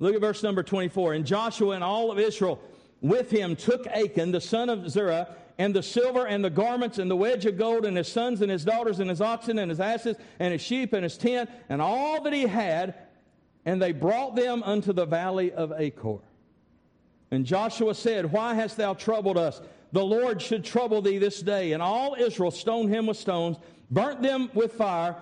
[0.00, 1.14] look at verse number 24.
[1.14, 2.60] And Joshua and all of Israel
[3.00, 7.10] with him took Achan, the son of Zerah, and the silver and the garments and
[7.10, 9.78] the wedge of gold and his sons and his daughters and his oxen and his
[9.78, 12.94] asses and his sheep and his tent and all that he had,
[13.66, 16.18] and they brought them unto the valley of Achor.
[17.30, 19.60] And Joshua said, Why hast thou troubled us?
[19.92, 21.72] The Lord should trouble thee this day.
[21.72, 23.56] And all Israel stoned him with stones,
[23.90, 25.16] burnt them with fire,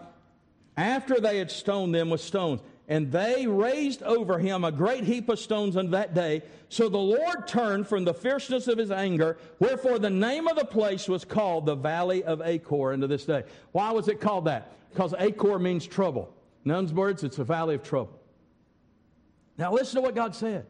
[0.76, 2.60] after they had stoned them with stones.
[2.88, 6.42] And they raised over him a great heap of stones on that day.
[6.70, 10.64] So the Lord turned from the fierceness of his anger, wherefore the name of the
[10.64, 13.44] place was called the Valley of Achor unto this day.
[13.72, 14.72] Why was it called that?
[14.90, 16.34] Because Achor means trouble.
[16.64, 18.18] In other words, it's a valley of trouble.
[19.58, 20.64] Now listen to what God said.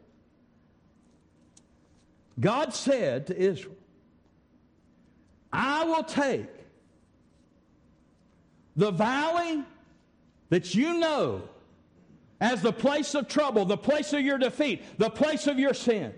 [2.37, 3.75] God said to Israel,
[5.53, 6.47] I will take
[8.75, 9.63] the valley
[10.49, 11.43] that you know
[12.41, 16.13] as the place of trouble, the place of your defeat, the place of your sin,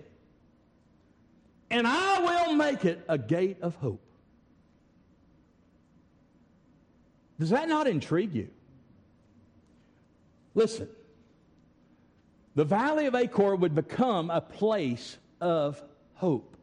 [1.70, 4.02] and I will make it a gate of hope.
[7.40, 8.48] Does that not intrigue you?
[10.54, 10.88] Listen,
[12.54, 15.82] the valley of Achor would become a place of
[16.14, 16.56] hope.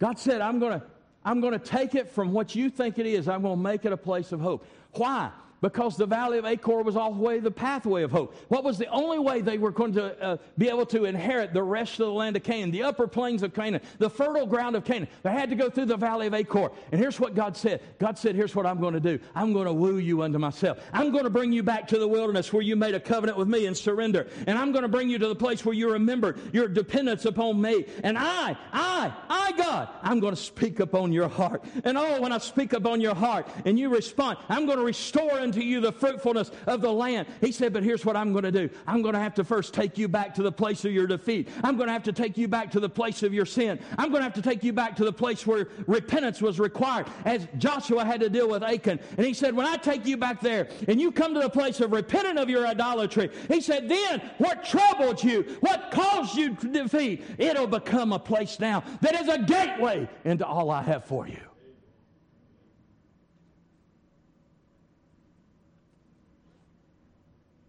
[0.00, 0.86] God said, I'm going to
[1.24, 3.28] I'm going to take it from what you think it is.
[3.28, 4.66] I'm going to make it a place of hope.
[4.92, 5.30] Why?
[5.64, 8.36] Because the valley of Achor was all the way the pathway of hope.
[8.48, 11.62] What was the only way they were going to uh, be able to inherit the
[11.62, 14.84] rest of the land of Canaan, the upper plains of Canaan, the fertile ground of
[14.84, 15.08] Canaan?
[15.22, 16.70] They had to go through the valley of Achor.
[16.92, 19.64] And here's what God said God said, Here's what I'm going to do I'm going
[19.64, 20.80] to woo you unto myself.
[20.92, 23.48] I'm going to bring you back to the wilderness where you made a covenant with
[23.48, 24.28] me and surrender.
[24.46, 27.58] And I'm going to bring you to the place where you remember your dependence upon
[27.58, 27.86] me.
[28.02, 31.64] And I, I, I, God, I'm going to speak upon your heart.
[31.84, 35.32] And oh, when I speak upon your heart and you respond, I'm going to restore
[35.32, 37.28] unto you the fruitfulness of the land.
[37.40, 39.74] He said, But here's what I'm going to do I'm going to have to first
[39.74, 41.48] take you back to the place of your defeat.
[41.62, 43.78] I'm going to have to take you back to the place of your sin.
[43.98, 47.06] I'm going to have to take you back to the place where repentance was required,
[47.24, 49.00] as Joshua had to deal with Achan.
[49.16, 51.80] And he said, When I take you back there and you come to the place
[51.80, 56.68] of repenting of your idolatry, he said, Then what troubled you, what caused you to
[56.68, 61.26] defeat, it'll become a place now that is a gateway into all I have for
[61.26, 61.38] you.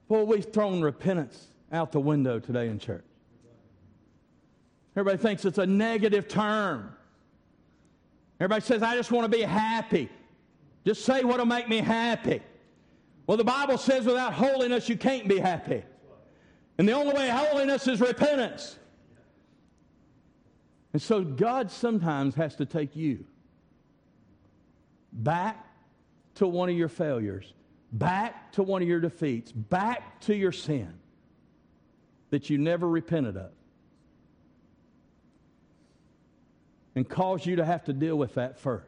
[0.07, 3.05] Well, we've thrown repentance out the window today in church.
[4.95, 6.95] Everybody thinks it's a negative term.
[8.39, 10.09] Everybody says, I just want to be happy.
[10.85, 12.41] Just say what'll make me happy.
[13.27, 15.83] Well, the Bible says without holiness, you can't be happy.
[16.77, 18.77] And the only way holiness is repentance.
[20.93, 23.25] And so God sometimes has to take you
[25.11, 25.65] back
[26.35, 27.54] to one of your failures
[27.91, 30.93] back to one of your defeats, back to your sin
[32.29, 33.51] that you never repented of,
[36.95, 38.87] and cause you to have to deal with that first.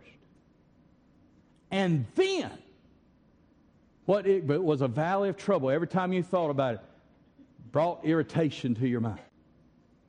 [1.72, 2.52] And then,
[4.06, 5.70] what it was a valley of trouble.
[5.70, 6.82] Every time you thought about it,
[7.72, 9.20] brought irritation to your mind,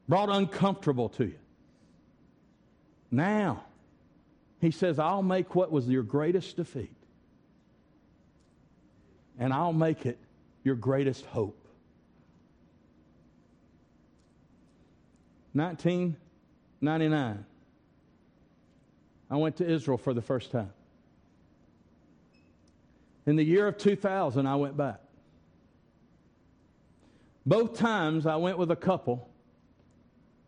[0.08, 1.38] brought uncomfortable to you.
[3.10, 3.64] Now,
[4.60, 6.94] he says, I'll make what was your greatest defeat
[9.38, 10.18] and I'll make it
[10.64, 11.56] your greatest hope.
[15.52, 17.44] 1999,
[19.30, 20.72] I went to Israel for the first time.
[23.26, 25.00] In the year of 2000, I went back.
[27.44, 29.28] Both times I went with a couple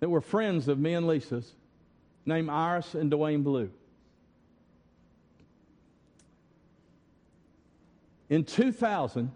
[0.01, 1.55] that were friends of me and Lisa's
[2.25, 3.71] named Iris and Dwayne Blue.
[8.31, 9.31] In 2000,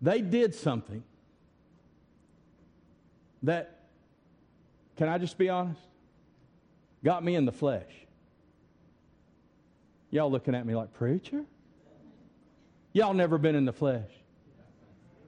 [0.00, 1.04] they did something
[3.42, 3.82] that,
[4.96, 5.80] can I just be honest?
[7.04, 7.90] Got me in the flesh.
[10.10, 11.44] Y'all looking at me like, preacher?
[12.92, 14.10] Y'all never been in the flesh.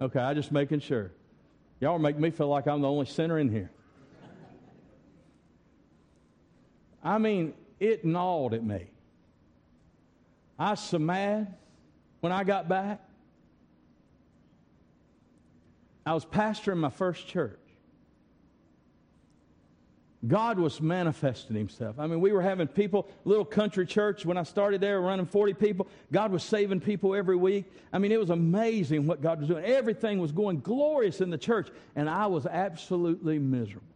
[0.00, 1.12] Okay, I just making sure.
[1.80, 3.70] Y'all make me feel like I'm the only sinner in here.
[7.02, 8.86] I mean, it gnawed at me.
[10.58, 11.54] I was so mad
[12.24, 13.02] when I got back,
[16.06, 17.60] I was pastoring my first church.
[20.26, 21.98] God was manifesting himself.
[21.98, 25.52] I mean, we were having people, little country church, when I started there, running 40
[25.52, 25.86] people.
[26.12, 27.70] God was saving people every week.
[27.92, 29.62] I mean, it was amazing what God was doing.
[29.62, 33.86] Everything was going glorious in the church, and I was absolutely miserable.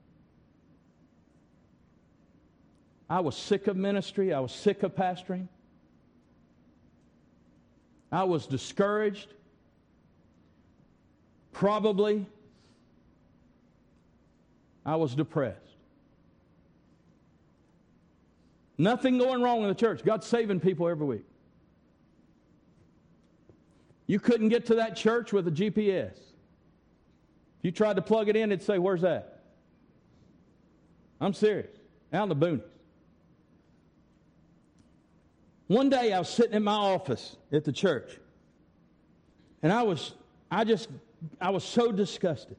[3.09, 5.49] I was sick of ministry, I was sick of pastoring.
[8.11, 9.29] I was discouraged.
[11.53, 12.27] Probably
[14.87, 15.59] I was depressed.
[18.79, 20.05] Nothing going wrong in the church.
[20.05, 21.25] God's saving people every week.
[24.07, 26.13] You couldn't get to that church with a GPS.
[26.13, 29.43] If you tried to plug it in, it'd say, Where's that?
[31.21, 31.77] I'm serious.
[32.13, 32.63] Out in the boonies.
[35.69, 38.19] One day I was sitting in my office at the church,
[39.63, 40.15] and I was,
[40.51, 40.89] I just,
[41.41, 42.57] I was so disgusted.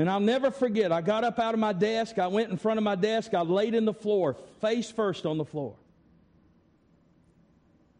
[0.00, 2.78] And I'll never forget, I got up out of my desk, I went in front
[2.78, 5.74] of my desk, I laid in the floor, face first on the floor.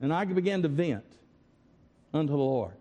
[0.01, 1.05] And I began to vent
[2.13, 2.75] unto the Lord.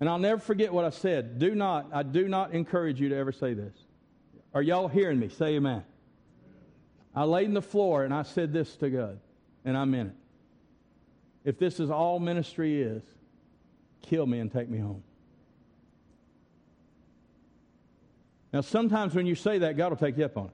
[0.00, 1.38] And I'll never forget what I said.
[1.38, 3.72] Do not, I do not encourage you to ever say this.
[4.52, 5.30] Are y'all hearing me?
[5.30, 5.82] Say amen.
[7.14, 9.20] I laid in the floor and I said this to God,
[9.64, 11.48] and I meant it.
[11.48, 13.02] If this is all ministry is,
[14.02, 15.02] kill me and take me home.
[18.52, 20.50] Now, sometimes when you say that, God will take you up on it.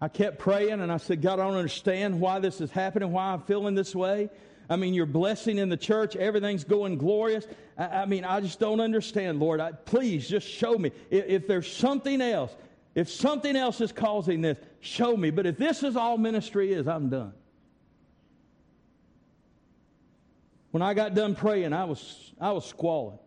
[0.00, 3.32] I kept praying and I said, God, I don't understand why this is happening, why
[3.32, 4.30] I'm feeling this way.
[4.68, 7.46] I mean, you're blessing in the church, everything's going glorious.
[7.76, 9.60] I, I mean, I just don't understand, Lord.
[9.60, 10.92] I, please just show me.
[11.10, 12.54] If, if there's something else,
[12.94, 15.30] if something else is causing this, show me.
[15.30, 17.32] But if this is all ministry is, I'm done.
[20.72, 23.18] When I got done praying, I was, I was squalling.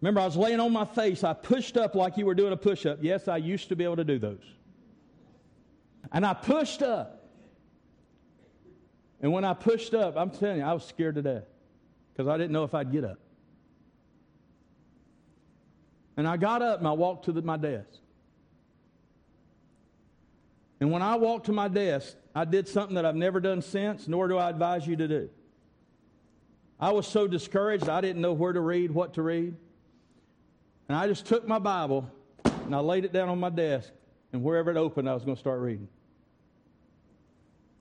[0.00, 1.24] Remember, I was laying on my face.
[1.24, 2.98] I pushed up like you were doing a push up.
[3.00, 4.44] Yes, I used to be able to do those.
[6.12, 7.24] And I pushed up.
[9.22, 11.44] And when I pushed up, I'm telling you, I was scared to death
[12.12, 13.18] because I didn't know if I'd get up.
[16.16, 18.00] And I got up and I walked to the, my desk.
[20.84, 24.06] And when I walked to my desk, I did something that I've never done since,
[24.06, 25.30] nor do I advise you to do.
[26.78, 29.56] I was so discouraged, I didn't know where to read, what to read.
[30.86, 32.06] And I just took my Bible
[32.44, 33.90] and I laid it down on my desk,
[34.34, 35.88] and wherever it opened, I was going to start reading.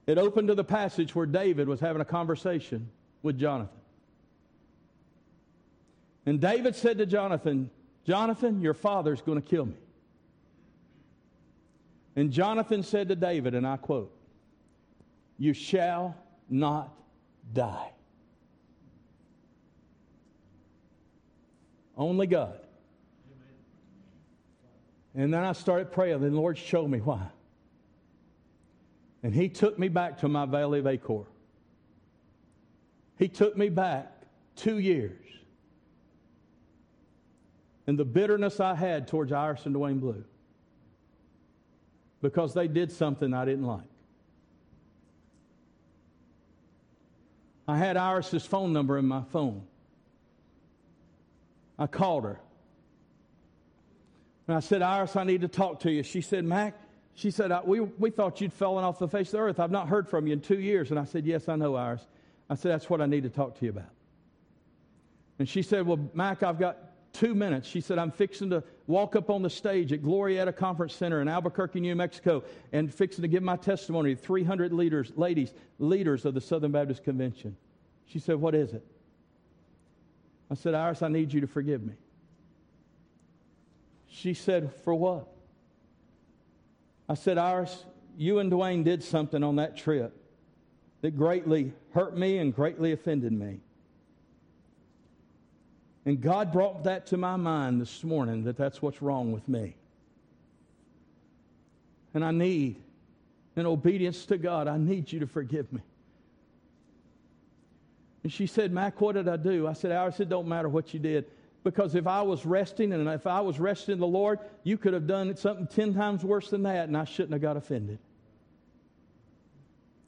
[0.07, 2.89] It opened to the passage where David was having a conversation
[3.21, 3.81] with Jonathan.
[6.25, 7.69] And David said to Jonathan,
[8.05, 9.82] Jonathan, your father's going to kill me.
[12.16, 14.16] And Jonathan said to David, and I quote,
[15.38, 16.16] You shall
[16.49, 16.93] not
[17.53, 17.91] die.
[21.97, 22.59] Only God
[25.16, 26.22] and then I started praying.
[26.22, 27.22] Then the Lord showed me why.
[29.22, 31.26] And He took me back to my valley of Achor.
[33.18, 34.11] He took me back
[34.55, 35.20] two years.
[37.86, 40.24] And the bitterness I had towards Iris and Dwayne Blue
[42.24, 43.84] because they did something I didn't like.
[47.67, 49.63] I had Iris's phone number in my phone.
[51.78, 52.39] I called her.
[54.47, 56.01] And I said, Iris, I need to talk to you.
[56.01, 56.80] She said, Mac,
[57.13, 59.59] she said, we, we thought you'd fallen off the face of the earth.
[59.59, 60.91] I've not heard from you in two years.
[60.91, 62.07] And I said, Yes, I know, Iris.
[62.49, 63.91] I said, That's what I need to talk to you about.
[65.39, 66.78] And she said, Well, Mac, I've got
[67.14, 67.68] two minutes.
[67.68, 71.28] She said, I'm fixing to walk up on the stage at Glorieta Conference Center in
[71.28, 76.34] Albuquerque, New Mexico, and fixing to give my testimony to 300 leaders, ladies, leaders of
[76.34, 77.55] the Southern Baptist Convention.
[78.07, 78.86] She said, What is it?
[80.51, 81.93] I said, Iris, I need you to forgive me.
[84.07, 85.28] She said, For what?
[87.07, 87.86] I said, Iris,
[88.18, 90.16] you and Dwayne did something on that trip
[91.01, 93.59] that greatly hurt me and greatly offended me.
[96.05, 99.75] And God brought that to my mind this morning that that's what's wrong with me.
[102.13, 102.75] And I need,
[103.55, 105.81] in obedience to God, I need you to forgive me.
[108.23, 109.67] And she said, Mac, what did I do?
[109.67, 111.25] I said, Iris, it don't matter what you did.
[111.63, 114.93] Because if I was resting and if I was resting in the Lord, you could
[114.93, 117.99] have done something 10 times worse than that, and I shouldn't have got offended.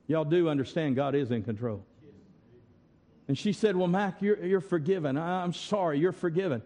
[0.08, 1.84] Y'all do understand God is in control.
[3.28, 5.18] And she said, Well, Mac, you're, you're forgiven.
[5.18, 6.62] I'm sorry, you're forgiven.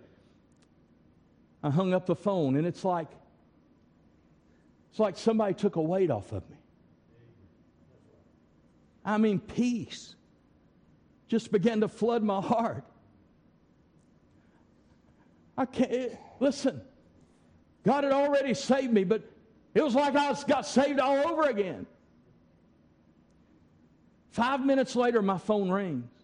[1.64, 3.08] I hung up the phone, and it's like,
[4.92, 6.56] it's like somebody took a weight off of me.
[9.04, 10.16] I mean, peace
[11.28, 12.84] just began to flood my heart.
[15.58, 16.14] I can't.
[16.40, 16.82] Listen,
[17.84, 19.24] God had already saved me, but
[19.74, 21.86] it was like I got saved all over again.
[24.32, 26.19] Five minutes later, my phone rings.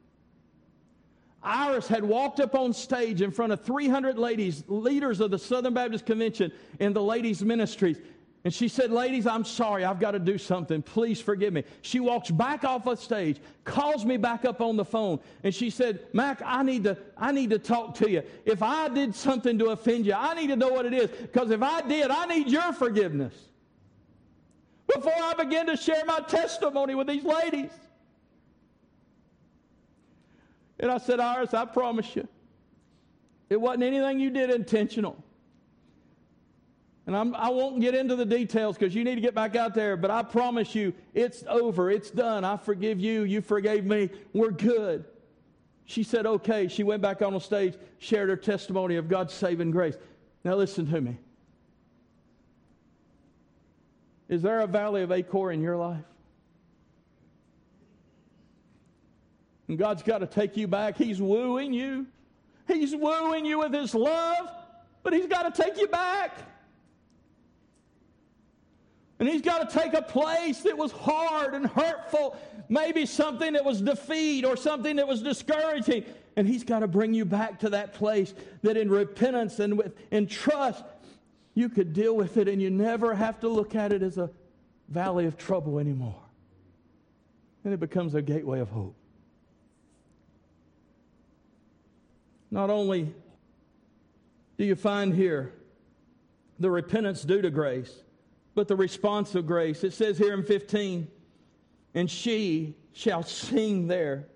[1.45, 5.73] Iris had walked up on stage in front of 300 ladies, leaders of the Southern
[5.73, 7.97] Baptist Convention in the ladies' ministries.
[8.45, 9.83] And she said, Ladies, I'm sorry.
[9.83, 10.83] I've got to do something.
[10.83, 11.63] Please forgive me.
[11.81, 15.71] She walks back off the stage, calls me back up on the phone, and she
[15.71, 18.21] said, Mac, I need to, I need to talk to you.
[18.45, 21.09] If I did something to offend you, I need to know what it is.
[21.09, 23.33] Because if I did, I need your forgiveness.
[24.93, 27.71] Before I begin to share my testimony with these ladies.
[30.80, 32.28] And I said, Iris, I promise you,
[33.49, 35.23] it wasn't anything you did intentional.
[37.07, 39.55] And I'm, I will not get into the details because you need to get back
[39.55, 41.91] out there, but I promise you, it's over.
[41.91, 42.43] It's done.
[42.43, 43.23] I forgive you.
[43.23, 44.09] You forgave me.
[44.34, 45.05] We're good.
[45.86, 46.67] She said, okay.
[46.67, 49.95] She went back on the stage, shared her testimony of God's saving grace.
[50.43, 51.17] Now, listen to me.
[54.28, 56.03] Is there a valley of Achor in your life?
[59.68, 60.97] And God's got to take you back.
[60.97, 62.05] He's wooing you.
[62.68, 64.49] He's wooing you with His love,
[65.03, 66.38] but He's got to take you back.
[69.20, 72.38] And He's got to take a place that was hard and hurtful,
[72.70, 76.05] maybe something that was defeat or something that was discouraging.
[76.36, 79.93] And He's got to bring you back to that place that in repentance and with,
[80.11, 80.84] in trust,
[81.53, 84.30] you could deal with it and you never have to look at it as a
[84.89, 86.22] valley of trouble anymore.
[87.63, 88.95] And it becomes a gateway of hope.
[92.55, 93.13] Not only
[94.57, 95.51] do you find here
[96.57, 97.93] the repentance due to grace,
[98.53, 99.83] but the response of grace.
[99.83, 101.05] It says here in 15,
[101.95, 104.27] and she shall sing there.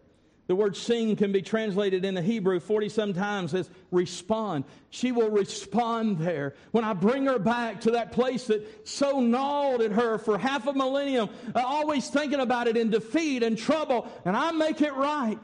[0.48, 4.66] The word sing can be translated in the Hebrew 40 some times as respond.
[4.90, 6.56] She will respond there.
[6.72, 10.68] When I bring her back to that place that so gnawed at her for half
[10.68, 14.94] a millennium, uh, always thinking about it in defeat and trouble, and I make it
[14.96, 15.40] right.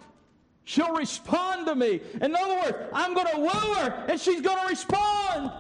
[0.66, 2.02] She'll respond to me.
[2.20, 5.52] In other words, I'm going to woo her and she's going to respond.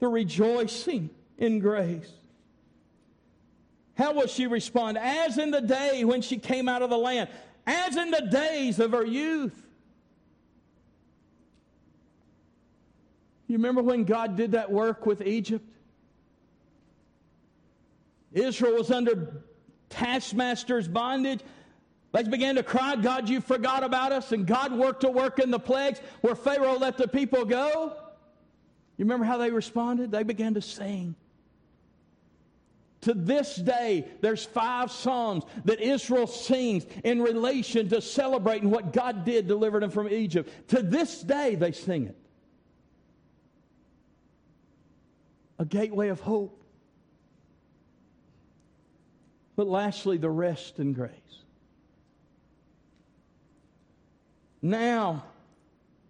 [0.00, 2.10] The rejoicing in grace.
[3.96, 4.98] How will she respond?
[4.98, 7.28] As in the day when she came out of the land,
[7.66, 9.60] as in the days of her youth.
[13.46, 15.64] You remember when God did that work with Egypt?
[18.32, 19.44] Israel was under
[19.94, 21.40] taskmaster's bondage.
[22.12, 24.32] They began to cry, God, you forgot about us.
[24.32, 27.96] And God worked a work in the plagues where Pharaoh let the people go.
[28.96, 30.12] You remember how they responded?
[30.12, 31.16] They began to sing.
[33.02, 39.26] To this day, there's five psalms that Israel sings in relation to celebrating what God
[39.26, 40.50] did delivered them from Egypt.
[40.68, 42.16] To this day, they sing it.
[45.58, 46.63] A gateway of hope.
[49.56, 51.10] But lastly, the rest in grace.
[54.60, 55.24] Now,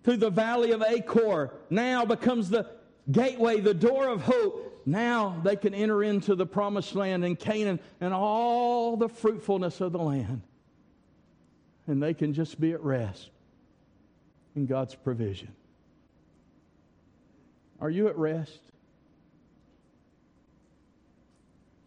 [0.05, 2.71] through the valley of Achor, now becomes the
[3.11, 4.83] gateway, the door of hope.
[4.87, 9.93] Now they can enter into the promised land in Canaan and all the fruitfulness of
[9.93, 10.43] the land.
[11.87, 13.31] And they can just be at rest
[14.55, 15.53] in God's provision.
[17.81, 18.61] Are you at rest?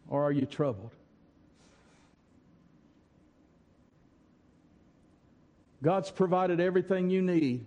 [0.10, 0.92] Or are you troubled?
[5.84, 7.66] God's provided everything you need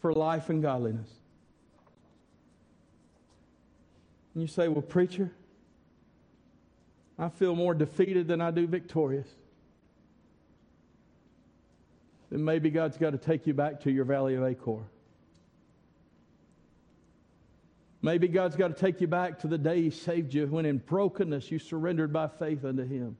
[0.00, 1.08] for life and godliness.
[4.34, 5.32] And you say, Well, preacher,
[7.18, 9.28] I feel more defeated than I do victorious.
[12.30, 14.82] Then maybe God's got to take you back to your valley of Achor.
[18.02, 20.78] Maybe God's got to take you back to the day He saved you when in
[20.78, 23.16] brokenness you surrendered by faith unto Him.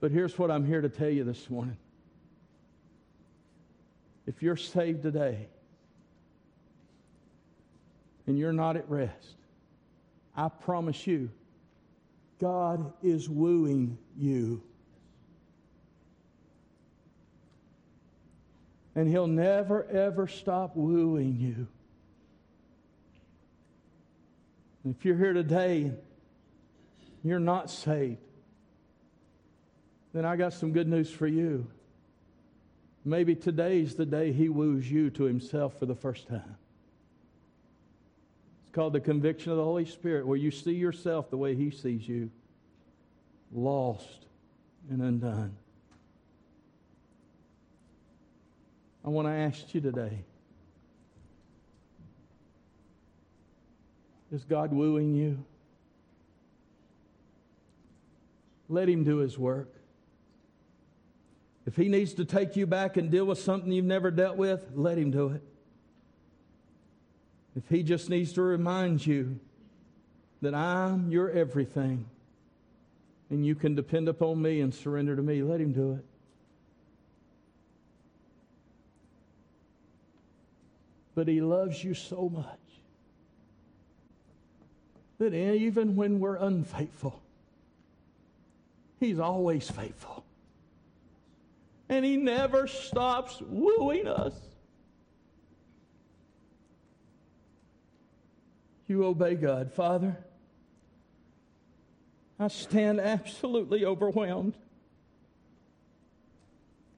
[0.00, 1.76] But here's what I'm here to tell you this morning.
[4.26, 5.48] If you're saved today
[8.26, 9.34] and you're not at rest,
[10.36, 11.30] I promise you,
[12.38, 14.62] God is wooing you.
[18.94, 21.66] And He'll never, ever stop wooing you.
[24.88, 25.92] if you're here today,
[27.22, 28.27] you're not saved
[30.18, 31.68] then I got some good news for you.
[33.04, 36.56] Maybe today's the day he woos you to himself for the first time.
[38.64, 41.70] It's called the conviction of the Holy Spirit, where you see yourself the way he
[41.70, 42.30] sees you
[43.52, 44.26] lost,
[44.90, 45.56] and undone.
[49.04, 50.24] I want to ask you today
[54.32, 55.42] Is God wooing you?
[58.68, 59.77] Let Him do His work.
[61.68, 64.70] If He needs to take you back and deal with something you've never dealt with,
[64.74, 65.42] let Him do it.
[67.54, 69.38] If He just needs to remind you
[70.40, 72.06] that I'm your everything
[73.28, 76.04] and you can depend upon me and surrender to me, let Him do it.
[81.14, 82.46] But He loves you so much
[85.18, 87.20] that even when we're unfaithful,
[89.00, 90.17] He's always faithful.
[91.88, 94.34] And He never stops wooing us.
[98.86, 99.72] You obey God.
[99.72, 100.16] Father,
[102.40, 104.56] I stand absolutely overwhelmed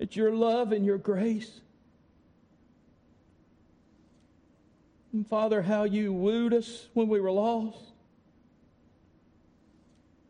[0.00, 1.60] at your love and your grace.
[5.12, 7.78] And Father, how you wooed us when we were lost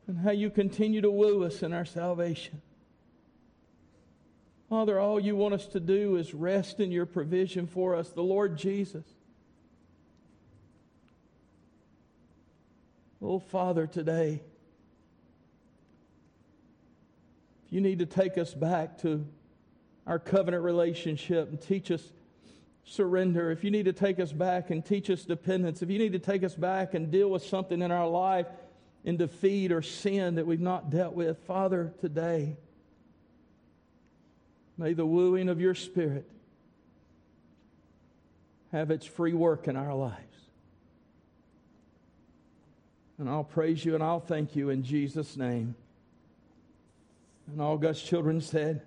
[0.07, 2.63] and how you continue to woo us in our salvation.
[4.71, 8.23] Father, all you want us to do is rest in your provision for us, the
[8.23, 9.05] Lord Jesus.
[13.21, 14.41] Oh, Father, today,
[17.67, 19.27] if you need to take us back to
[20.07, 22.13] our covenant relationship and teach us
[22.85, 26.13] surrender, if you need to take us back and teach us dependence, if you need
[26.13, 28.47] to take us back and deal with something in our life
[29.03, 31.39] in defeat or sin that we've not dealt with.
[31.39, 32.57] Father, today,
[34.81, 36.27] may the wooing of your Spirit
[38.73, 40.17] have its free work in our lives.
[43.19, 45.75] And I'll praise you and I'll thank you in Jesus' name.
[47.47, 48.81] And all God's children said,